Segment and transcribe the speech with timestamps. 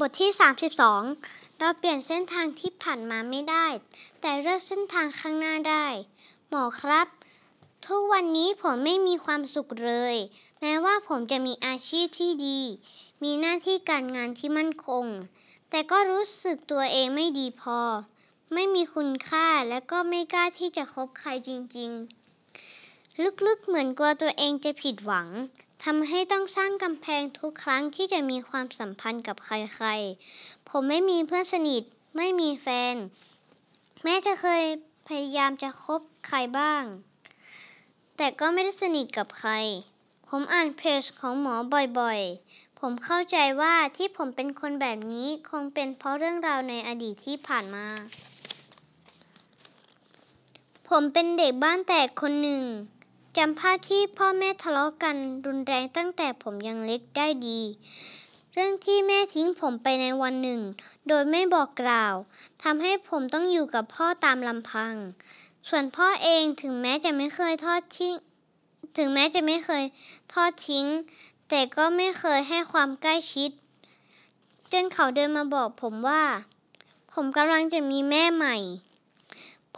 [0.00, 0.30] บทที่
[0.94, 3.66] 32 เราเปลี่ยนเส้นทางที่ผ่านมาไม่ได้
[4.20, 5.86] แต่เลือกเส้นทางข้างหน้าได้
[6.48, 7.06] หมอครับ
[7.86, 10.16] ทุกวันนี้ผมไม่มีความสุขเลย
[10.60, 12.60] แม้ว่าผมจะมีอาชีพที่ดี
[13.22, 15.06] มีหน้าที่การงานที่มั่นคง
[15.70, 17.78] แต่ก็รู้สึกตัวเองไม่ดีพอ
[18.54, 21.90] ไม่มีคุณค่าและก็ไม่กล้าที่จะคบใครจริง
[22.56, 25.28] ๆ ลึกๆเหมือนกลัวตัวเองจะผิดหวัง
[25.88, 31.82] ทำให้ต้องสร้างกำแพงทุกครั้งที่จะมีความสัมพันธ์กับใครๆ ผมไม่มีเพื่อนสนิท
[32.16, 32.94] ไม่มีแฟน
[34.02, 34.62] แม้จะเคย
[35.08, 36.82] พยายามจะคบใครบ้าง
[38.16, 39.52] แต่ก็ไม่ได้สนิทกับใคร
[40.28, 41.54] ผมอ่านเพจของหมอ
[41.98, 47.86] บ่อยๆ ผมเข้าใจว่าที่ผมเป็นคนแบบนี้คงเป็นเพราะเรื่องราวในอดีตที่ผ่านมา
[50.88, 52.64] ผมเป็นเด็กบ้านแตกคนหนึ่ง
[53.36, 55.16] จำภาพที่พ่อแม่ทะเลาะกัน
[55.46, 57.60] รุนแรงตั้งแต่ผมยังเล็กได้ดี
[58.52, 60.60] เรื่องที่แม่ทิ้งผมไปในวันหนึ่ง
[61.08, 62.14] โดยไม่บอกกล่าว
[62.62, 64.94] ทำให้ผมต้องอยู่กับพ่อตามลำพัง
[65.68, 68.14] ส่วนพ่อเองถึงแม้จะไม่เคยทอดทิ้ง
[68.96, 69.84] ถึงแม้จะไม่เคย
[70.34, 70.86] ทอดทิ้ง
[71.48, 73.50] แต่ก็ไม่เคยให้ความใกล้ชิด
[74.72, 76.22] จนเขาเดินมาบอกผมว่า
[77.12, 78.56] ผมกำลังจะมีแม่ใหม่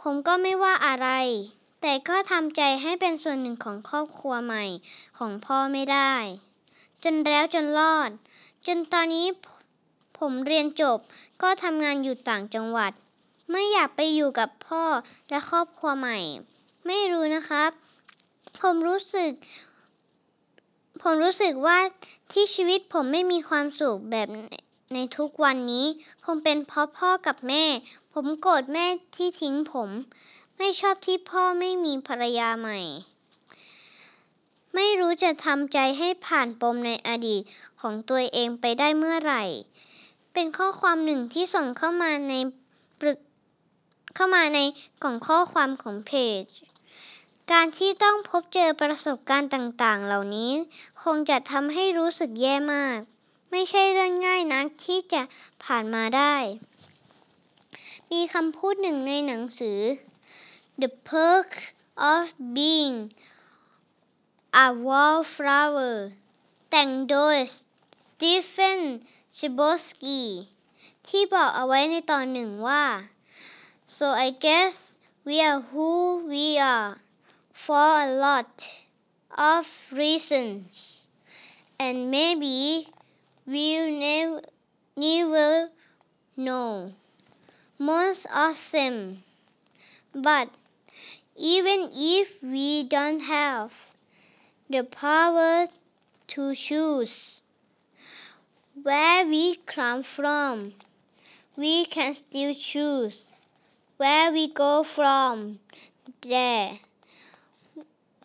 [0.01, 1.09] ผมก็ไม่ว่าอะไร
[1.81, 4.65] แต่ก็ทำใจให้เป็นส่วนหนึ่งของครอบครัวใหม่
[5.17, 6.13] ของพ่อไม่ได้
[7.03, 8.09] จนแล้วจนรอด
[8.67, 9.27] จนตอนนี้
[10.19, 10.99] ผมเรียนจบ
[11.41, 12.91] ก็ทำงานอยู่ต่างจังหวัด
[13.51, 14.83] ไม่อยากไปอยู่กับพ่อ
[15.29, 16.17] และครอบครัวใหม่
[16.87, 17.71] ไม่รู้นะครับ
[18.61, 19.31] ผมรู้สึก
[21.01, 21.77] ผมรู้สึกว่า
[22.31, 24.27] ที่ชีวิตผมไม่มีความสุขแบบ
[24.93, 25.85] ในทุกวันนี้
[26.25, 27.63] คงเป็นเพราะพ่อกับแม่
[28.13, 29.89] ผมโกรธแม่ที่ทิ้งผม
[30.57, 32.79] ไม่ชอบที่พ่อไม่มีภรรยาใหม่
[34.75, 37.41] ไม่รู้จะทำใจให้ผ่านปมในอดีต
[37.81, 39.43] ของตัวเองไปได้เมื่อไหร่
[40.33, 42.33] เป็นข้อความหนึ่งที่ส่งเข้ามาใน
[42.99, 43.19] ปรึก
[44.15, 44.59] เข้ามาใน
[45.03, 46.43] กล่องข้อความของเพจ
[47.51, 50.51] การที่ต้องพบเจอประสบการณ์ต่างๆ เหล่านี้
[51.03, 52.97] คงจะทำให้รู้สึกแย่มาก
[53.51, 55.21] ไม่ใช่เรื่องง่ายนักที่จะ
[55.63, 56.35] ผ่านมาได้
[58.11, 59.79] มีคำพูดหนึ่งในหนังสือ
[60.78, 63.12] The perk of being
[64.52, 65.96] a wallflower
[66.70, 67.54] แต่งโดยส
[68.20, 68.80] ตีเฟน
[69.36, 70.20] ชิบอสกี
[71.08, 72.84] ที่บอกเอาไว้ในตอนหนึ่งว่า
[73.96, 74.74] so I guess
[75.26, 75.90] we are who
[76.32, 76.90] we are
[77.64, 78.52] for a lot
[79.54, 79.64] of
[80.02, 80.66] reasons
[81.84, 82.56] and maybe
[83.52, 84.42] we'll never,
[84.96, 85.50] never
[86.46, 86.92] know
[87.90, 88.94] most of them
[90.28, 90.48] but
[91.37, 93.71] even if we don't have
[94.69, 95.67] the power
[96.27, 97.41] to choose
[98.81, 100.73] where we come from,
[101.55, 103.33] we can still choose
[103.97, 105.59] where we go from
[106.21, 106.79] there.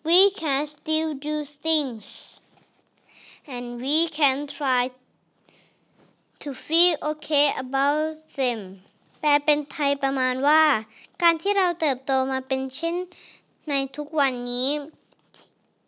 [0.03, 2.39] We can still do things
[3.47, 4.91] and we can try
[6.39, 8.81] to feel okay about them.
[9.25, 10.63] แปลเป็นไทยประมาณว่า
[11.21, 12.95] การที่เราเติบโตมาเป็นเช่น
[13.69, 14.69] ในทุกวันนี้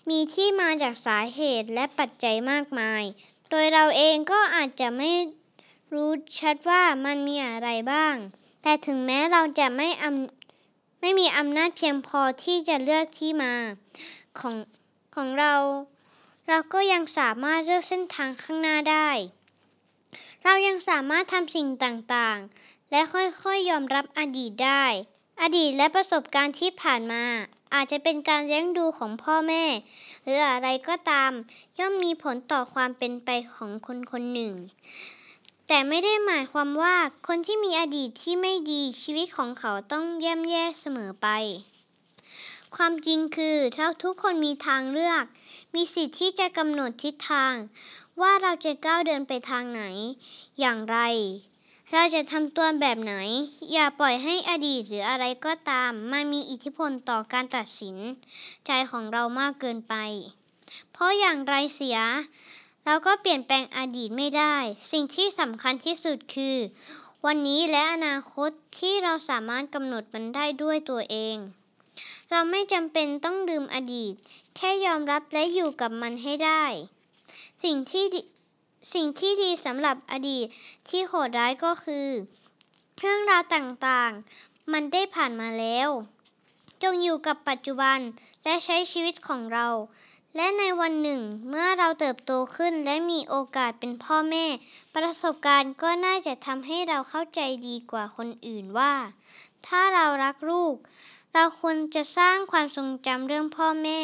[0.09, 3.03] มีที่มาจากสาเหตุและปัจจัยมากมาย
[3.49, 5.11] โดยเราเองก็อาจจะไม่
[5.93, 6.09] รู้
[6.39, 8.15] ชัดว่ามันมีอะไรบ้าง
[8.61, 10.05] แต่ถึงแม้เราจะไม่อ
[11.01, 13.53] ไม่มีอำนาจเพียงพอที่จะเลือกที่มา
[14.39, 14.55] ของ
[15.15, 15.53] ของเรา
[16.47, 19.09] เราก็ยังสามารถเลือกเส้นทางข้างหน้าได้
[20.43, 22.39] เรายังสามารถทำสิ่งต่าง
[22.95, 24.85] และค่อยๆยอมรับอดีตได้
[25.41, 27.25] อดีตและประสบการณ์ที่ผ่านมา
[27.73, 29.63] อาจจะเป็นการเลี้ยงดูของพ่อแม่
[30.23, 31.31] หรืออะไรก็ตาม
[31.79, 34.53] ย่อมมีผลต่อความเป็นไปของคนคนหนึ่ง
[35.67, 36.95] แต่ไม่ได้หมายความว่า
[37.27, 41.27] คนที่มีอดีตที่ไม่ดีชีวิตของเขาต้องย่ำแย่เสมอไป
[42.75, 45.23] ความจริงคือเราทุกคนมีทางเลือก
[45.75, 47.53] มีสิทธิ์ที่จะกำหนดทิศทาง
[48.21, 49.83] ว่าเราจะก้าวเดินไปทางไหน
[50.59, 50.99] อย่างไร
[51.91, 53.13] เราจะทำตัวแบบไหน
[53.71, 57.97] อย่าปล่อยให้อดีตหรืออะไรก็ตามมามีอิทธิพลต่อการตัดสิน
[58.65, 59.95] ใจของเรามากเกินไป
[60.91, 61.99] เพราะอย่างไรเสีย
[62.85, 64.55] เราก็เปลี่ยนแปลงอดีตไม่ได้
[64.91, 66.57] สิ่งที่สำคัญที่สุดคือ
[67.25, 71.37] วันนี้และอนาคตที่เราสามารถกำหนดมันได้ด้วยตัวเอง
[72.29, 74.13] เราไม่จำเป็นต้องลืมอดีต
[74.55, 76.63] แค่ยอมรับและอยู่กับมันให้ได้
[77.63, 78.05] สิ่งที่
[78.93, 80.45] สิ่งที่ดีสำหรับอดีต
[80.89, 82.07] ที่โหดร้ายก็คือ
[82.99, 85.89] เรื่องราวต่างๆ มันได้ผ่านมาแล้ว
[86.83, 87.99] จงอยู่กับปัจจุบัน
[88.43, 89.67] และใช้ชีวิตของเรา
[90.35, 94.45] และในวันหนึ่งเมื่อเราเติบโตขึ้นและมีโอกาสเป็นพ่อแม่
[94.95, 98.93] ประสบการณ์ก็น่าจะทำให้เราเข้าใจดีกว่าคนอื่นว่า
[99.67, 100.75] ถ้าเรารักลูก
[101.33, 103.97] เราควรจะสร้างความทรงจำเรื่องพ่อแม่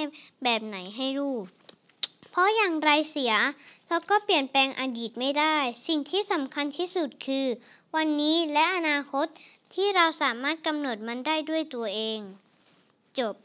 [0.43, 1.43] แบบไหนให้ลูก
[2.31, 3.33] เพราะอย่างไรเสีย
[3.87, 5.57] เราก็เปลี่ยนแปลงอดีตไม่ได้
[5.87, 7.47] สิ่งที่สำคัญที่สุดคือ
[7.95, 9.27] วันนี้และอนาคต
[9.73, 12.19] ที่เราสามารถกำหนดมันได้ด้วยตัวเอง
[13.19, 13.35] จบ